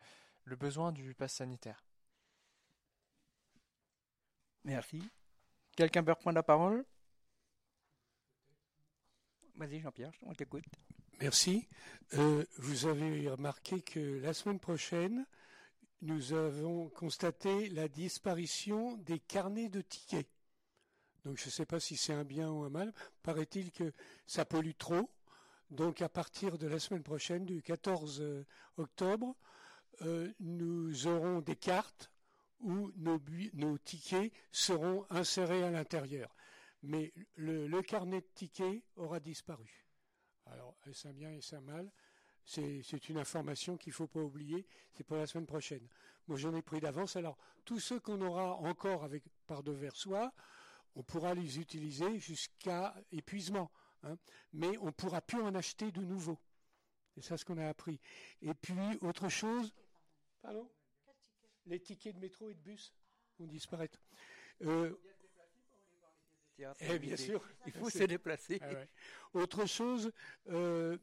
le 0.45 0.57
besoin 0.57 0.93
du 0.93 1.15
pass 1.15 1.35
sanitaire. 1.35 1.85
Merci. 4.65 5.03
Quelqu'un 5.77 6.03
veut 6.03 6.13
reprendre 6.13 6.37
la 6.37 6.43
parole? 6.43 6.85
Vas-y, 9.55 9.81
Jean-Pierre, 9.81 10.13
on 10.23 10.35
t'écoute. 10.35 10.65
Merci. 11.21 11.67
Euh, 12.15 12.45
vous 12.59 12.87
avez 12.87 13.29
remarqué 13.29 13.83
que 13.83 14.21
la 14.21 14.33
semaine 14.33 14.61
prochaine, 14.61 15.27
nous 16.01 16.33
avons 16.33 16.89
constaté 16.91 17.69
la 17.71 17.89
disparition 17.89 18.97
des 18.99 19.19
carnets 19.19 19.69
de 19.69 19.81
tickets. 19.81 20.29
Donc 21.25 21.37
je 21.39 21.47
ne 21.47 21.51
sais 21.51 21.67
pas 21.67 21.81
si 21.81 21.97
c'est 21.97 22.13
un 22.13 22.23
bien 22.23 22.49
ou 22.51 22.63
un 22.63 22.71
mal. 22.71 22.95
Paraît-il 23.25 23.73
que 23.73 23.93
ça 24.27 24.45
pollue 24.45 24.77
trop. 24.79 25.11
Donc 25.71 26.03
à 26.03 26.09
partir 26.09 26.57
de 26.57 26.69
la 26.69 26.79
semaine 26.79 27.03
prochaine, 27.03 27.45
du 27.45 27.63
14 27.63 28.21
euh, 28.21 28.47
octobre, 28.77 29.35
euh, 30.03 30.33
nous 30.39 31.09
aurons 31.09 31.41
des 31.41 31.57
cartes 31.57 32.13
où 32.61 32.93
nos, 32.97 33.19
tickets 33.79 34.33
seront 34.53 35.05
insérés 35.11 35.65
à 35.65 35.71
l'intérieur. 35.73 36.37
Mais 36.85 37.13
le 37.35 37.83
carnet 37.83 38.21
de 38.21 38.29
tickets 38.35 38.85
aura 38.95 39.19
disparu. 39.19 39.88
Alors, 40.53 40.77
est-ce 40.87 41.09
un 41.09 41.13
bien 41.13 41.31
et 41.31 41.41
un 41.53 41.61
mal 41.61 41.91
C'est 42.45 42.83
c'est 42.83 43.09
une 43.09 43.19
information 43.19 43.77
qu'il 43.77 43.91
ne 43.91 43.95
faut 43.95 44.07
pas 44.07 44.21
oublier. 44.21 44.67
C'est 44.93 45.05
pour 45.05 45.17
la 45.17 45.27
semaine 45.27 45.47
prochaine. 45.47 45.87
Moi, 46.27 46.37
j'en 46.37 46.55
ai 46.55 46.63
pris 46.63 46.81
d'avance. 46.81 47.17
Alors, 47.17 47.39
tous 47.65 47.81
ceux 47.81 48.01
qu'on 48.01 48.21
aura 48.21 48.55
encore 48.57 49.05
avec 49.05 49.25
par 49.47 49.63
devers 49.63 49.97
soi, 49.97 50.33
on 50.95 51.03
pourra 51.03 51.35
les 51.35 51.59
utiliser 51.59 52.19
jusqu'à 52.19 52.95
épuisement. 53.13 53.71
Hein. 54.03 54.17
Mais 54.53 54.77
on 54.79 54.87
ne 54.87 54.91
pourra 54.91 55.21
plus 55.21 55.41
en 55.41 55.55
acheter 55.55 55.91
de 55.91 56.03
nouveaux. 56.03 56.39
C'est 57.15 57.23
ça 57.23 57.37
ce 57.37 57.45
qu'on 57.45 57.59
a 57.59 57.69
appris. 57.69 58.01
Et 58.43 58.55
puis, 58.55 58.75
autre 59.01 59.29
chose. 59.29 59.73
Pardon? 60.43 60.69
Les 61.67 61.81
tickets 61.81 62.15
de 62.15 62.21
métro 62.21 62.49
et 62.49 62.55
de 62.55 62.61
bus 62.61 62.95
vont 63.39 63.47
disparaître. 63.47 64.01
Euh, 64.63 64.97
eh 66.81 66.99
bien 66.99 67.17
sûr, 67.17 67.43
il 67.67 67.73
faut 67.73 67.91
se 67.91 68.05
déplacer. 68.05 68.59
Ah 68.63 68.69
autre 69.35 69.67
chose, 69.67 70.13
euh, 70.49 70.97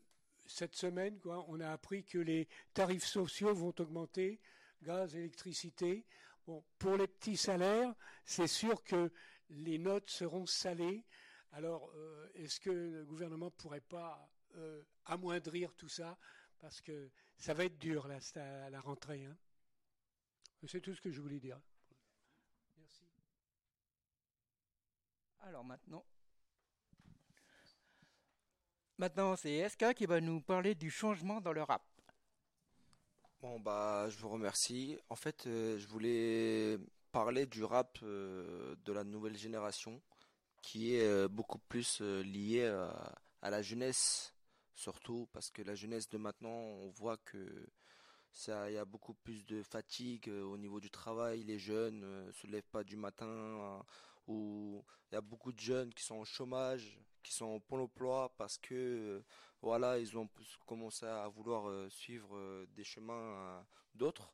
cette 0.46 0.76
semaine, 0.76 1.20
quoi, 1.20 1.46
on 1.48 1.60
a 1.60 1.72
appris 1.72 2.04
que 2.04 2.18
les 2.18 2.48
tarifs 2.74 3.06
sociaux 3.06 3.54
vont 3.54 3.74
augmenter, 3.80 4.40
gaz, 4.82 5.16
électricité. 5.16 6.06
Bon, 6.46 6.64
pour 6.78 6.98
les 6.98 7.08
petits 7.08 7.38
salaires, 7.38 7.94
c'est 8.24 8.48
sûr 8.48 8.84
que 8.84 9.12
les 9.50 9.78
notes 9.78 10.10
seront 10.10 10.46
salées. 10.46 11.06
Alors, 11.52 11.92
euh, 11.96 12.30
est-ce 12.36 12.60
que 12.60 12.70
le 12.70 13.06
gouvernement 13.06 13.46
ne 13.48 13.52
pourrait 13.52 13.82
pas 13.82 14.30
euh, 14.56 14.84
amoindrir 15.06 15.74
tout 15.76 15.90
ça? 15.90 16.18
Parce 16.60 16.82
que 16.82 17.10
ça 17.38 17.54
va 17.54 17.66
être 17.66 17.78
dur, 17.78 18.08
là, 18.08 18.20
à 18.36 18.70
la 18.70 18.82
rentrée. 18.82 19.26
Hein. 19.26 19.38
C'est 20.68 20.82
tout 20.82 20.94
ce 20.94 21.02
que 21.02 21.12
je 21.12 21.22
voulais 21.22 21.40
dire. 21.40 21.60
Merci. 22.78 23.04
Alors 25.46 25.64
maintenant, 28.98 29.36
c'est 29.36 29.70
SK 29.70 29.94
qui 29.94 30.08
va 30.08 30.20
nous 30.20 30.42
parler 30.42 30.74
du 30.74 30.90
changement 30.90 31.40
dans 31.40 31.54
le 31.54 31.62
rap. 31.62 31.84
Bon 33.42 33.60
bah 33.60 34.10
je 34.10 34.18
vous 34.18 34.30
remercie. 34.30 34.98
En 35.08 35.16
fait, 35.16 35.46
euh, 35.46 35.78
je 35.78 35.88
voulais 35.88 36.80
parler 37.12 37.46
du 37.46 37.64
rap 37.64 38.00
euh, 38.02 38.76
de 38.86 38.92
la 38.92 39.04
nouvelle 39.04 39.38
génération 39.38 40.02
qui 40.64 40.96
est 40.96 41.06
euh, 41.06 41.28
beaucoup 41.28 41.60
plus 41.60 42.02
lié 42.02 42.66
à, 43.44 43.50
la 43.52 43.62
jeunesse 43.62 44.34
surtout 44.74 45.30
parce 45.32 45.52
que 45.52 45.62
la 45.62 45.76
jeunesse 45.76 46.10
de 46.10 46.18
maintenant, 46.18 46.50
on 46.50 46.90
voit 46.90 47.18
que 47.18 47.70
ça 48.32 48.72
y 48.72 48.78
a 48.80 48.86
beaucoup 48.86 49.14
plus 49.14 49.46
de 49.46 49.62
fatigue 49.62 50.28
au 50.28 50.58
niveau 50.58 50.80
du 50.80 50.90
travail, 50.90 51.44
les 51.44 51.60
jeunes 51.60 52.00
ne 52.00 52.32
se 52.32 52.48
lèvent 52.48 52.68
pas 52.72 52.84
du 52.84 52.98
matin 52.98 53.86
il 55.16 55.20
y 55.20 55.20
a 55.20 55.22
beaucoup 55.22 55.54
de 55.54 55.60
jeunes 55.62 55.94
qui 55.94 56.04
sont 56.04 56.18
au 56.18 56.26
chômage, 56.26 57.00
qui 57.24 57.32
sont 57.32 57.46
au 57.46 57.60
pôle 57.62 57.80
emploi 57.80 58.34
parce 58.38 58.58
que 58.58 59.24
voilà, 59.62 59.98
ils 59.98 60.18
ont 60.18 60.28
commencé 60.66 61.06
à 61.06 61.30
vouloir 61.30 61.70
euh, 61.70 61.88
suivre 61.90 62.36
euh, 62.36 62.66
des 62.76 62.84
chemins 62.84 63.66
d'autres. 63.94 64.34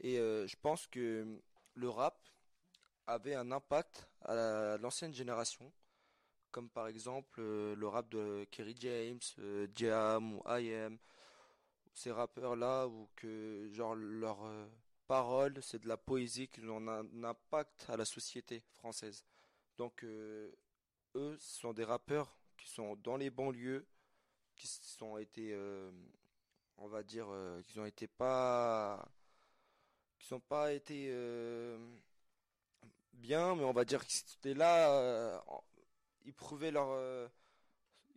Et 0.00 0.18
euh, 0.18 0.48
je 0.48 0.56
pense 0.60 0.88
que 0.88 1.40
le 1.74 1.88
rap 1.88 2.18
avait 3.06 3.36
un 3.36 3.52
impact 3.52 4.08
à 4.22 4.76
l'ancienne 4.78 5.14
génération, 5.14 5.72
comme 6.50 6.68
par 6.68 6.88
exemple 6.88 7.40
le 7.40 7.86
rap 7.86 8.08
de 8.08 8.48
Kerry 8.50 8.74
James, 8.80 9.20
Jam 9.76 10.34
ou 10.34 10.42
I.M. 10.48 10.98
Ces 11.92 12.10
rappeurs-là, 12.10 12.88
où 12.88 13.08
que 13.14 13.68
genre 13.70 13.94
leur 13.94 14.40
paroles, 15.06 15.62
c'est 15.62 15.84
de 15.84 15.86
la 15.86 15.96
poésie 15.96 16.48
qui 16.48 16.62
ont 16.62 16.88
un 16.88 17.22
impact 17.22 17.86
à 17.88 17.96
la 17.96 18.04
société 18.04 18.60
française. 18.72 19.24
Donc 19.76 20.04
eux, 20.04 20.52
ce 21.14 21.60
sont 21.60 21.72
des 21.72 21.84
rappeurs 21.84 22.36
qui 22.56 22.68
sont 22.68 22.96
dans 22.96 23.16
les 23.16 23.30
banlieues, 23.30 23.86
qui 24.56 24.66
sont 24.66 25.16
été, 25.18 25.52
euh, 25.52 25.90
on 26.78 26.88
va 26.88 27.02
dire, 27.02 27.26
euh, 27.30 27.62
qui 27.62 27.78
ont 27.78 27.86
été 27.86 28.06
pas, 28.06 29.08
qui 30.18 30.26
sont 30.26 30.40
pas 30.40 30.72
été 30.72 31.08
euh, 31.10 31.78
bien, 33.12 33.54
mais 33.56 33.64
on 33.64 33.72
va 33.72 33.84
dire 33.84 34.04
qu'ils 34.06 34.24
étaient 34.38 34.54
là, 34.54 35.44
ils 36.24 36.34
prouvaient 36.34 36.70
leur, 36.70 37.30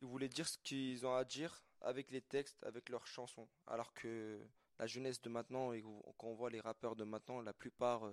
ils 0.02 0.08
voulaient 0.08 0.30
dire 0.30 0.48
ce 0.48 0.58
qu'ils 0.60 1.06
ont 1.06 1.16
à 1.16 1.24
dire 1.24 1.64
avec 1.82 2.12
les 2.12 2.22
textes, 2.22 2.64
avec 2.64 2.90
leurs 2.90 3.08
chansons, 3.08 3.48
alors 3.68 3.94
que 3.94 4.40
la 4.80 4.88
jeunesse 4.88 5.22
de 5.22 5.30
maintenant, 5.30 5.74
et 5.74 5.84
quand 6.18 6.28
on 6.28 6.36
voit 6.36 6.50
les 6.50 6.60
rappeurs 6.62 6.96
de 6.96 7.04
maintenant, 7.04 7.42
la 7.42 7.54
plupart, 7.54 8.10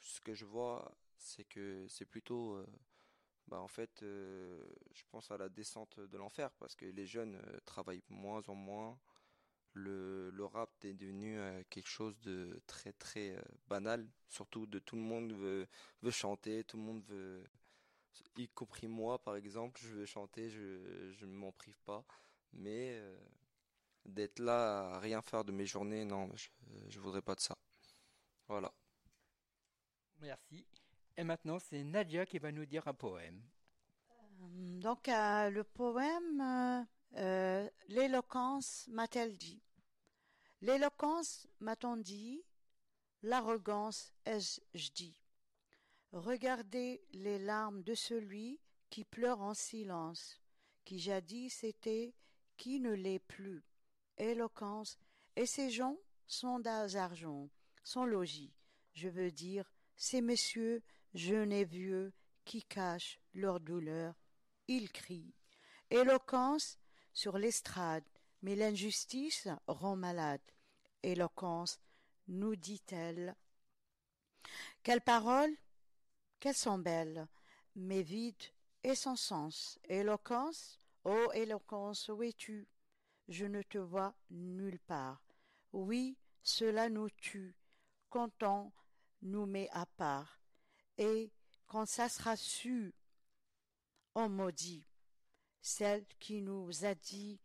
ce 0.00 0.20
que 0.20 0.34
je 0.34 0.44
vois, 0.44 0.94
c'est 1.18 1.44
que 1.44 1.86
c'est 1.88 2.04
plutôt 2.06 2.64
bah 3.48 3.60
en 3.60 3.68
fait, 3.68 4.02
euh, 4.02 4.60
je 4.92 5.02
pense 5.10 5.30
à 5.30 5.38
la 5.38 5.48
descente 5.48 5.98
de 6.00 6.18
l'enfer 6.18 6.50
parce 6.58 6.74
que 6.76 6.84
les 6.84 7.06
jeunes 7.06 7.36
euh, 7.36 7.60
travaillent 7.64 8.02
moins 8.10 8.42
en 8.48 8.54
moins. 8.54 8.98
Le, 9.74 10.30
le 10.30 10.44
rap 10.44 10.70
est 10.84 10.94
devenu 10.94 11.38
euh, 11.38 11.62
quelque 11.70 11.88
chose 11.88 12.18
de 12.20 12.60
très 12.66 12.92
très 12.92 13.36
banal, 13.68 14.06
surtout 14.28 14.66
de 14.66 14.78
tout 14.78 14.96
le 14.96 15.02
monde 15.02 15.32
veut, 15.32 15.66
veut 16.02 16.10
chanter, 16.10 16.64
tout 16.64 16.76
le 16.76 16.82
monde 16.82 17.02
veut, 17.06 17.44
y 18.36 18.48
compris 18.48 18.88
moi 18.88 19.18
par 19.22 19.36
exemple, 19.36 19.80
je 19.82 19.88
veux 19.88 20.06
chanter, 20.06 20.50
je, 20.50 21.24
ne 21.24 21.32
m'en 21.32 21.52
prive 21.52 21.78
pas, 21.84 22.04
mais 22.52 23.00
d'être 24.06 24.40
là 24.40 24.94
à 24.94 25.00
rien 25.00 25.22
faire 25.22 25.44
de 25.44 25.52
mes 25.52 25.66
journées, 25.66 26.04
non, 26.04 26.30
je, 26.34 26.48
je 26.88 27.00
voudrais 27.00 27.22
pas 27.22 27.34
de 27.34 27.40
ça. 27.40 27.56
Voilà. 28.48 28.72
Merci. 30.20 30.66
Et 31.18 31.24
maintenant, 31.24 31.58
c'est 31.58 31.82
Nadia 31.82 32.24
qui 32.26 32.38
va 32.38 32.52
nous 32.52 32.64
dire 32.64 32.86
un 32.86 32.94
poème. 32.94 33.42
Euh, 34.40 34.80
donc, 34.80 35.08
euh, 35.08 35.50
le 35.50 35.64
poème 35.64 36.86
euh, 37.16 37.68
L'éloquence 37.88 38.86
m'a-t-elle 38.86 39.36
dit? 39.36 39.60
L'éloquence 40.60 41.48
m'a-t-on 41.58 41.96
dit? 41.96 42.44
L'arrogance 43.22 44.12
ai-je 44.26 44.92
dit 44.92 45.20
Regardez 46.12 47.02
les 47.10 47.40
larmes 47.40 47.82
de 47.82 47.96
celui 47.96 48.60
qui 48.88 49.04
pleure 49.04 49.40
en 49.40 49.54
silence, 49.54 50.40
qui 50.84 51.00
jadis 51.00 51.64
était, 51.64 52.14
qui 52.56 52.78
ne 52.78 52.92
l'est 52.92 53.18
plus. 53.18 53.64
Éloquence, 54.18 54.96
et 55.34 55.46
ces 55.46 55.70
gens 55.70 55.98
sont 56.28 56.60
d'argent, 56.60 57.50
sont 57.82 58.04
logis. 58.04 58.54
Je 58.94 59.08
veux 59.08 59.32
dire, 59.32 59.68
ces 59.96 60.20
messieurs 60.20 60.80
jeunes 61.14 61.52
et 61.52 61.64
vieux, 61.64 62.12
qui 62.44 62.62
cachent 62.62 63.20
leur 63.34 63.60
douleur, 63.60 64.14
ils 64.68 64.90
crient. 64.90 65.34
Éloquence 65.90 66.78
sur 67.12 67.36
l'estrade, 67.38 68.04
mais 68.42 68.56
l'injustice 68.56 69.48
rend 69.66 69.96
malade. 69.96 70.40
Éloquence, 71.02 71.78
nous 72.26 72.56
dit-elle. 72.56 73.34
Quelles 74.82 75.02
paroles 75.02 75.54
Qu'elles 76.40 76.54
sont 76.54 76.78
belles, 76.78 77.26
mais 77.74 78.02
vides 78.02 78.52
et 78.82 78.94
sans 78.94 79.16
sens. 79.16 79.78
Éloquence 79.88 80.78
ô 81.04 81.32
éloquence, 81.32 82.08
où 82.08 82.22
es-tu? 82.22 82.68
Je 83.28 83.46
ne 83.46 83.62
te 83.62 83.78
vois 83.78 84.14
nulle 84.30 84.78
part. 84.80 85.22
Oui, 85.72 86.16
cela 86.42 86.88
nous 86.88 87.10
tue, 87.10 87.54
quand 88.10 88.42
on 88.42 88.72
nous 89.22 89.46
met 89.46 89.68
à 89.72 89.86
part? 89.86 90.40
Et 90.98 91.32
quand 91.66 91.86
ça 91.86 92.08
sera 92.08 92.36
su, 92.36 92.94
on 94.14 94.28
maudit 94.28 94.84
celle 95.60 96.04
qui 96.18 96.42
nous 96.42 96.84
a 96.84 96.94
dit 96.94 97.40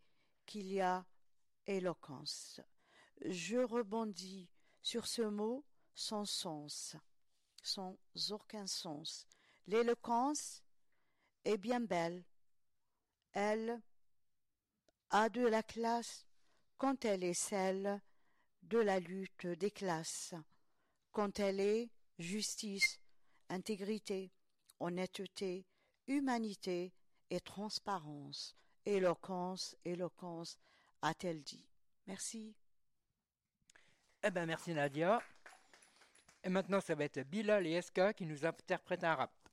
qu'il 0.46 0.72
y 0.72 0.80
a 0.80 1.06
éloquence. 1.66 2.60
Je 3.24 3.58
rebondis 3.58 4.48
sur 4.82 5.06
ce 5.06 5.22
mot 5.22 5.64
sans 5.94 6.24
sens, 6.24 6.96
sans 7.62 7.96
aucun 8.30 8.66
sens. 8.66 9.26
L'éloquence 9.66 10.62
est 11.44 11.58
bien 11.58 11.80
belle. 11.80 12.24
Elle 13.32 13.80
a 15.10 15.28
de 15.28 15.46
la 15.46 15.62
classe 15.62 16.26
quand 16.76 17.04
elle 17.04 17.24
est 17.24 17.34
celle 17.34 18.00
de 18.62 18.78
la 18.78 19.00
lutte 19.00 19.46
des 19.46 19.70
classes, 19.70 20.34
quand 21.12 21.38
elle 21.38 21.60
est 21.60 21.90
justice, 22.18 23.00
intégrité, 23.48 24.32
honnêteté, 24.80 25.66
humanité 26.06 26.92
et 27.30 27.40
transparence. 27.40 28.56
Éloquence, 28.86 29.76
éloquence, 29.84 30.58
a-t-elle 31.02 31.42
dit. 31.42 31.64
Merci. 32.06 32.54
Eh 34.22 34.30
ben 34.30 34.46
merci 34.46 34.72
Nadia. 34.74 35.22
Et 36.42 36.50
maintenant, 36.50 36.80
ça 36.80 36.94
va 36.94 37.04
être 37.04 37.22
Bilal 37.28 37.66
et 37.66 37.80
SK 37.80 38.12
qui 38.14 38.26
nous 38.26 38.44
interprètent 38.44 39.04
un 39.04 39.14
rap. 39.14 39.43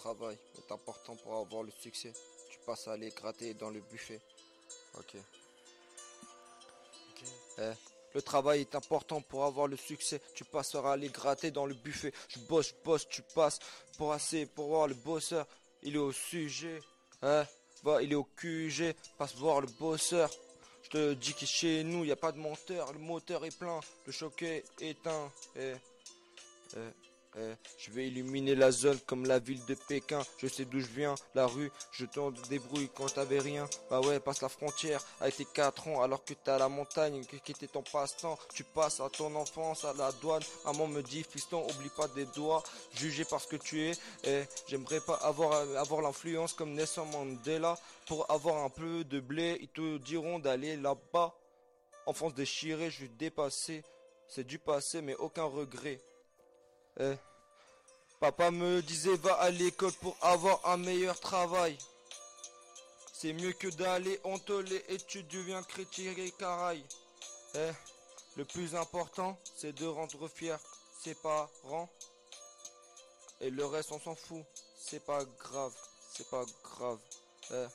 Travail 0.00 0.38
est 0.56 0.72
important 0.72 1.14
pour 1.16 1.36
avoir 1.36 1.62
le 1.62 1.70
succès. 1.70 2.12
Tu 2.50 2.58
passes 2.64 2.88
à 2.88 2.92
aller 2.92 3.10
gratter 3.10 3.52
dans 3.54 3.68
le 3.68 3.80
buffet. 3.80 4.20
Ok. 4.98 5.16
Eh, 7.58 7.72
le 8.14 8.22
travail 8.22 8.62
est 8.62 8.74
important 8.74 9.20
pour 9.20 9.44
avoir 9.44 9.66
le 9.66 9.76
succès. 9.76 10.20
Tu 10.34 10.44
passeras 10.44 10.90
à 10.90 10.92
aller 10.94 11.10
gratter 11.10 11.50
dans 11.50 11.66
le 11.66 11.74
buffet. 11.74 12.12
Je 12.28 12.38
bosse, 12.38 12.68
je 12.68 12.84
bosse, 12.84 13.06
tu 13.08 13.22
passes 13.34 13.58
pour 13.98 14.12
assez, 14.12 14.46
pour 14.46 14.68
voir 14.68 14.88
le 14.88 14.94
bosseur. 14.94 15.46
Il 15.82 15.96
est 15.96 15.98
au 15.98 16.12
sujet. 16.12 16.80
Hein? 17.20 17.44
Va, 17.82 18.02
il 18.02 18.12
est 18.12 18.16
au 18.16 18.24
QG. 18.24 18.94
Passe 19.18 19.34
voir 19.34 19.60
le 19.60 19.68
bosseur. 19.78 20.30
Je 20.84 20.88
te 20.88 21.12
dis 21.12 21.34
que 21.34 21.44
chez 21.44 21.84
nous, 21.84 22.04
il 22.04 22.06
n'y 22.06 22.12
a 22.12 22.16
pas 22.16 22.32
de 22.32 22.38
monteur. 22.38 22.92
Le 22.94 22.98
moteur 22.98 23.44
est 23.44 23.56
plein. 23.56 23.80
Le 24.06 24.12
choquet 24.12 24.64
est 24.80 24.90
éteint. 24.92 25.30
Eh, 25.56 25.74
eh, 26.76 27.09
eh, 27.36 27.54
je 27.78 27.92
vais 27.92 28.08
illuminer 28.08 28.56
la 28.56 28.72
zone 28.72 28.98
comme 29.06 29.24
la 29.26 29.38
ville 29.38 29.64
de 29.66 29.74
Pékin. 29.74 30.20
Je 30.38 30.48
sais 30.48 30.64
d'où 30.64 30.80
je 30.80 30.86
viens, 30.86 31.14
la 31.34 31.46
rue. 31.46 31.70
Je 31.92 32.04
t'en 32.04 32.32
débrouille 32.48 32.90
quand 32.94 33.06
t'avais 33.06 33.38
rien. 33.38 33.68
Bah 33.88 34.00
ouais, 34.00 34.18
passe 34.18 34.42
la 34.42 34.48
frontière 34.48 35.00
avec 35.20 35.36
tes 35.36 35.44
4 35.44 35.88
ans 35.88 36.02
alors 36.02 36.24
que 36.24 36.34
t'as 36.34 36.58
la 36.58 36.68
montagne 36.68 37.24
qui 37.24 37.52
était 37.52 37.68
ton 37.68 37.82
passe-temps. 37.82 38.38
Tu 38.52 38.64
passes 38.64 39.00
à 39.00 39.08
ton 39.10 39.34
enfance 39.36 39.84
à 39.84 39.92
la 39.92 40.10
douane. 40.12 40.42
Maman 40.64 40.88
me 40.88 41.02
dit, 41.02 41.22
fiston, 41.22 41.64
oublie 41.70 41.90
pas 41.96 42.08
des 42.08 42.26
doigts. 42.26 42.62
Jugé 42.94 43.24
parce 43.24 43.46
que 43.46 43.56
tu 43.56 43.82
es. 43.82 43.92
Eh, 44.24 44.42
j'aimerais 44.66 45.00
pas 45.00 45.14
avoir, 45.14 45.52
avoir 45.76 46.02
l'influence 46.02 46.52
comme 46.52 46.74
Nelson 46.74 47.06
Mandela. 47.06 47.76
Pour 48.06 48.28
avoir 48.30 48.64
un 48.64 48.70
peu 48.70 49.04
de 49.04 49.20
blé, 49.20 49.58
ils 49.60 49.68
te 49.68 49.98
diront 49.98 50.40
d'aller 50.40 50.76
là-bas. 50.76 51.34
Enfance 52.06 52.34
déchirée, 52.34 52.90
je 52.90 52.96
suis 52.96 53.08
dépassé. 53.08 53.84
C'est 54.26 54.44
du 54.44 54.58
passé, 54.58 55.00
mais 55.00 55.14
aucun 55.14 55.44
regret. 55.44 56.00
Eh. 56.98 57.16
Papa 58.18 58.50
me 58.50 58.82
disait 58.82 59.16
va 59.16 59.34
à 59.34 59.50
l'école 59.50 59.92
pour 59.92 60.16
avoir 60.20 60.66
un 60.66 60.76
meilleur 60.76 61.18
travail. 61.20 61.78
C'est 63.12 63.32
mieux 63.32 63.52
que 63.52 63.68
d'aller 63.68 64.20
les 64.66 64.76
études, 64.94 65.28
tu 65.28 65.36
deviens 65.36 65.62
critique 65.62 66.18
et 66.18 66.30
caraille. 66.32 66.84
Eh. 67.54 67.70
Le 68.36 68.44
plus 68.44 68.74
important, 68.74 69.38
c'est 69.56 69.72
de 69.72 69.86
rendre 69.86 70.28
fier 70.28 70.58
ses 71.02 71.14
parents. 71.14 71.88
Et 73.40 73.50
le 73.50 73.64
reste, 73.66 73.92
on 73.92 74.00
s'en 74.00 74.14
fout. 74.14 74.44
C'est 74.78 75.04
pas 75.04 75.24
grave. 75.38 75.74
C'est 76.12 76.28
pas 76.28 76.44
grave. 76.62 76.98
Eh. 77.52 77.66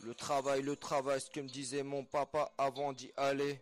Le 0.00 0.14
travail, 0.14 0.62
le 0.62 0.76
travail, 0.76 1.20
ce 1.20 1.30
que 1.30 1.40
me 1.40 1.48
disait 1.48 1.82
mon 1.82 2.04
papa 2.04 2.52
avant 2.56 2.92
d'y 2.92 3.10
aller. 3.16 3.60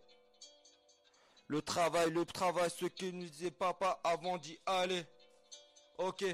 Le 1.49 1.63
travail, 1.63 2.11
le 2.11 2.25
travail, 2.25 2.71
ce 2.71 2.87
que 2.87 3.07
nous 3.07 3.25
disait 3.25 3.53
papa 3.53 4.01
avant 4.03 4.37
d'y 4.37 4.59
aller. 4.67 5.05
Ok, 5.99 6.25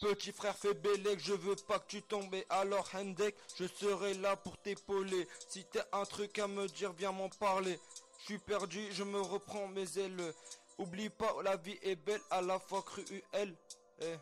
petit 0.00 0.32
frère 0.32 0.56
fais 0.56 0.74
bélec, 0.74 1.20
je 1.20 1.34
veux 1.34 1.54
pas 1.54 1.78
que 1.78 1.86
tu 1.86 2.02
tombes. 2.02 2.34
Alors 2.50 2.88
Hendek, 2.92 3.36
je 3.58 3.66
serai 3.66 4.14
là 4.14 4.34
pour 4.36 4.58
t'épauler. 4.58 5.28
Si 5.48 5.64
t'as 5.66 5.86
un 5.92 6.04
truc 6.04 6.38
à 6.38 6.48
me 6.48 6.66
dire, 6.66 6.92
viens 6.92 7.12
m'en 7.12 7.28
parler. 7.28 7.78
Je 8.18 8.24
suis 8.24 8.38
perdu, 8.38 8.82
je 8.92 9.04
me 9.04 9.20
reprends 9.20 9.68
mes 9.68 9.98
ailes. 9.98 10.34
Oublie 10.78 11.10
pas, 11.10 11.34
la 11.44 11.56
vie 11.56 11.78
est 11.82 11.96
belle, 11.96 12.20
à 12.30 12.42
la 12.42 12.58
fois 12.58 12.82
cruelle. 12.82 13.56
Eh, 14.00 14.16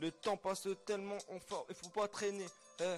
le 0.00 0.10
temps 0.10 0.38
passe 0.38 0.66
tellement 0.86 1.18
en 1.28 1.38
fort, 1.38 1.66
il 1.68 1.74
faut 1.74 1.90
pas 1.90 2.08
traîner. 2.08 2.46
Eh, 2.80 2.96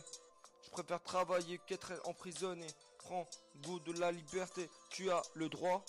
je 0.65 0.71
préfère 0.71 1.03
travailler 1.03 1.59
qu'être 1.67 1.93
emprisonné. 2.05 2.67
Prends 2.99 3.29
goût 3.65 3.81
de 3.81 3.99
la 3.99 4.13
liberté, 4.13 4.71
tu 4.91 5.11
as 5.11 5.23
le 5.35 5.49
droit. 5.49 5.85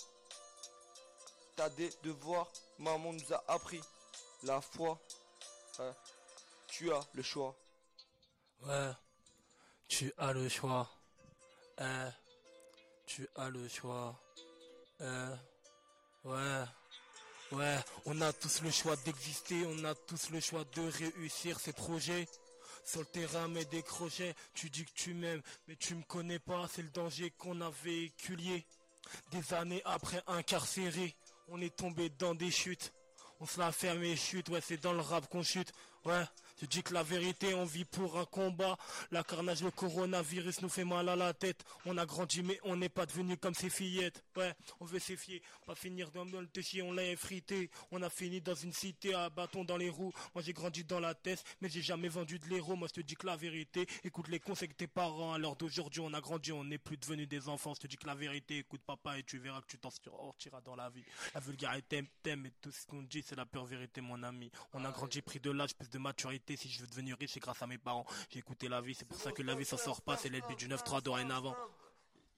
T'as 1.56 1.68
des 1.70 1.90
devoirs, 2.02 2.50
maman 2.78 3.12
nous 3.12 3.32
a 3.32 3.44
appris 3.46 3.80
la 4.42 4.60
foi. 4.60 4.98
Hein, 5.78 5.94
tu 6.66 6.92
as 6.92 7.00
le 7.14 7.22
choix. 7.22 7.54
Ouais, 8.62 8.90
tu 9.86 10.12
as 10.18 10.32
le 10.32 10.48
choix. 10.48 10.90
Eh, 11.78 12.08
tu 13.06 13.28
as 13.36 13.50
le 13.50 13.68
choix. 13.68 14.20
Eh, 15.00 16.24
ouais, 16.24 16.64
ouais, 17.52 17.78
on 18.06 18.20
a 18.20 18.32
tous 18.32 18.62
le 18.62 18.70
choix 18.72 18.96
d'exister, 18.96 19.64
on 19.66 19.84
a 19.84 19.94
tous 19.94 20.30
le 20.30 20.40
choix 20.40 20.64
de 20.64 20.90
réussir 20.90 21.60
ces 21.60 21.72
projets. 21.72 22.26
Sur 22.84 23.00
le 23.00 23.06
terrain, 23.06 23.48
mais 23.48 23.64
des 23.64 23.82
crochets, 23.82 24.34
tu 24.52 24.68
dis 24.68 24.84
que 24.84 24.92
tu 24.92 25.14
m'aimes, 25.14 25.40
mais 25.66 25.76
tu 25.76 25.94
me 25.94 26.02
connais 26.02 26.38
pas, 26.38 26.68
c'est 26.68 26.82
le 26.82 26.90
danger 26.90 27.30
qu'on 27.30 27.60
a 27.62 27.70
véhiculé. 27.70 28.66
Des 29.30 29.54
années 29.54 29.82
après 29.84 30.22
incarcéré, 30.26 31.14
on 31.48 31.60
est 31.60 31.74
tombé 31.74 32.10
dans 32.10 32.34
des 32.34 32.50
chutes. 32.50 32.92
On 33.40 33.46
se 33.46 33.58
la 33.58 33.72
ferme 33.72 34.02
et 34.02 34.16
chute, 34.16 34.48
ouais, 34.48 34.60
c'est 34.60 34.80
dans 34.80 34.92
le 34.92 35.00
rap 35.00 35.28
qu'on 35.28 35.42
chute. 35.42 35.72
Ouais, 36.04 36.24
je 36.64 36.68
dis 36.70 36.82
que 36.82 36.94
la 36.94 37.02
vérité, 37.02 37.52
on 37.52 37.66
vit 37.66 37.84
pour 37.84 38.18
un 38.18 38.24
combat. 38.24 38.78
La 39.10 39.22
carnage, 39.22 39.62
le 39.62 39.70
coronavirus 39.70 40.62
nous 40.62 40.70
fait 40.70 40.84
mal 40.84 41.10
à 41.10 41.14
la 41.14 41.34
tête. 41.34 41.62
On 41.84 41.98
a 41.98 42.06
grandi, 42.06 42.42
mais 42.42 42.58
on 42.62 42.74
n'est 42.74 42.88
pas 42.88 43.04
devenu 43.04 43.36
comme 43.36 43.52
ces 43.52 43.68
fillettes. 43.68 44.24
Ouais, 44.34 44.54
on 44.80 44.86
veut 44.86 44.98
s'y 44.98 45.14
fier, 45.14 45.42
pas 45.66 45.74
finir 45.74 46.10
dans 46.10 46.24
le 46.24 46.46
téchier, 46.46 46.80
on 46.80 46.92
l'a 46.92 47.04
effrité. 47.04 47.70
On 47.90 48.00
a 48.00 48.08
fini 48.08 48.40
dans 48.40 48.54
une 48.54 48.72
cité 48.72 49.12
à 49.12 49.28
bâton 49.28 49.62
dans 49.62 49.76
les 49.76 49.90
roues. 49.90 50.14
Moi, 50.34 50.42
j'ai 50.42 50.54
grandi 50.54 50.84
dans 50.84 51.00
la 51.00 51.14
tête, 51.14 51.44
mais 51.60 51.68
j'ai 51.68 51.82
jamais 51.82 52.08
vendu 52.08 52.38
de 52.38 52.48
l'héros. 52.48 52.76
Moi, 52.76 52.88
je 52.88 52.94
te 52.94 53.06
dis 53.06 53.14
que 53.14 53.26
la 53.26 53.36
vérité, 53.36 53.86
écoute 54.02 54.28
les 54.28 54.40
conseils 54.40 54.70
que 54.70 54.74
tes 54.74 54.86
parents. 54.86 55.34
À 55.34 55.38
l'heure 55.38 55.56
d'aujourd'hui, 55.56 56.00
on 56.00 56.14
a 56.14 56.22
grandi, 56.22 56.50
on 56.50 56.64
n'est 56.64 56.78
plus 56.78 56.96
devenu 56.96 57.26
des 57.26 57.46
enfants. 57.50 57.74
Je 57.74 57.80
te 57.80 57.86
dis 57.88 57.96
que 57.96 58.06
la 58.06 58.14
vérité, 58.14 58.56
écoute 58.56 58.80
papa, 58.86 59.18
et 59.18 59.22
tu 59.22 59.36
verras 59.36 59.60
que 59.60 59.66
tu 59.66 59.76
t'en 59.76 59.90
sortiras 59.90 60.62
dans 60.62 60.76
la 60.76 60.88
vie. 60.88 61.04
La 61.34 61.40
vulgarité, 61.40 62.04
t'aimes, 62.22 62.46
et 62.46 62.52
tout 62.62 62.70
ce 62.70 62.86
qu'on 62.86 63.02
dit, 63.02 63.22
c'est 63.22 63.36
la 63.36 63.44
pure 63.44 63.66
vérité, 63.66 64.00
mon 64.00 64.22
ami. 64.22 64.50
On 64.72 64.82
a 64.86 64.90
grandi, 64.90 65.20
pris 65.20 65.40
de 65.40 65.50
l'âge, 65.50 65.74
plus 65.74 65.90
de 65.90 65.98
maturité. 65.98 66.53
Si 66.56 66.68
je 66.68 66.80
veux 66.80 66.86
devenir 66.86 67.16
riche, 67.18 67.32
c'est 67.32 67.40
grâce 67.40 67.60
à 67.62 67.66
mes 67.66 67.78
parents. 67.78 68.06
J'ai 68.30 68.38
écouté 68.38 68.68
la 68.68 68.80
vie, 68.80 68.94
c'est 68.94 69.04
pour 69.04 69.18
ça 69.20 69.32
que 69.32 69.42
la 69.42 69.54
vie 69.54 69.64
s'en 69.64 69.76
sort 69.76 70.02
pas. 70.02 70.16
C'est 70.16 70.28
l'ennemi 70.28 70.56
du 70.56 70.68
9-3 70.68 71.02
dorénavant. 71.02 71.56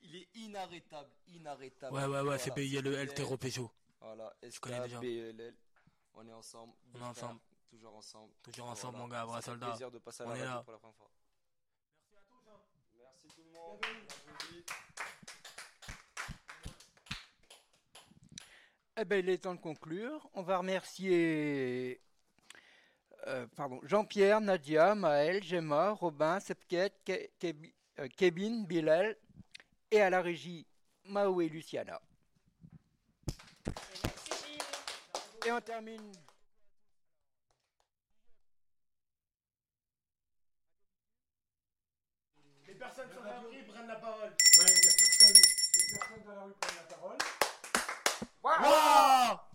Il 0.02 0.16
est 0.16 0.28
inarrêtable, 0.36 1.10
inarrêtable. 1.28 1.94
Ouais, 1.94 2.04
ouais, 2.06 2.20
ouais, 2.20 2.38
c'est 2.38 2.54
BILEL, 2.54 3.12
Terreau 3.14 3.36
Peugeot. 3.36 3.70
Voilà, 4.00 4.32
connais 4.60 4.80
déjà. 4.80 5.00
On 6.14 6.26
est 6.26 6.32
ensemble. 6.32 6.72
On 6.94 6.98
est 7.00 7.02
ensemble. 7.02 7.40
Toujours 7.68 7.96
ensemble. 7.96 8.32
Toujours 8.42 8.66
ensemble, 8.68 8.98
mon 8.98 9.08
gars, 9.08 9.26
Ça 9.28 9.36
fait 9.36 9.42
soldat. 9.42 9.66
plaisir 9.68 9.90
de 9.90 9.98
passer 9.98 10.22
à 10.22 10.26
On 10.26 10.30
la 10.30 10.36
est 10.36 10.40
radio 10.42 10.54
là. 10.56 10.62
pour 10.62 10.72
la 10.72 10.78
première 10.78 10.96
fois. 10.96 11.10
Merci 12.98 13.28
tout 13.34 13.42
le 13.44 13.50
monde. 13.52 13.80
Merci. 14.26 14.64
Eh 18.98 19.04
ben, 19.04 19.18
il 19.18 19.28
est 19.28 19.38
temps 19.38 19.54
de 19.54 19.60
conclure. 19.60 20.26
On 20.32 20.42
va 20.42 20.58
remercier 20.58 22.00
euh, 23.26 23.46
pardon, 23.56 23.80
Jean-Pierre, 23.82 24.40
Nadia, 24.40 24.94
Maël, 24.94 25.42
Gemma, 25.42 25.90
Robin, 25.90 26.40
Sepket, 26.40 26.92
Ke- 27.04 27.30
euh, 27.98 28.08
Kevin, 28.16 28.66
Bilal 28.66 29.16
et 29.90 30.00
à 30.00 30.10
la 30.10 30.20
régie 30.22 30.66
Mao 31.04 31.40
et 31.40 31.48
Luciana. 31.48 32.00
Et 35.46 35.52
on 35.52 35.60
termine. 35.60 36.12
Les 42.66 42.74
personnes 42.74 43.10
sur 43.12 43.22
la 43.22 43.38
rue 43.38 43.62
prennent 43.68 43.86
la 43.86 43.96
parole. 43.96 44.30
Ouais, 44.58 44.66
les 44.66 44.80
personnes, 44.80 45.42
les 45.74 45.98
personnes 45.98 46.24
dans 46.26 46.34
la 46.34 46.42
rue 46.42 46.52
prennent 46.60 46.76
la 46.76 46.96
parole. 46.96 47.18
Waouh 48.42 49.45